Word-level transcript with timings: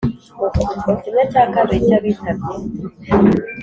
Kimwe 1.03 1.23
cya 1.31 1.43
kabiri 1.53 1.85
cy 1.87 1.93
abitabye 1.97 2.53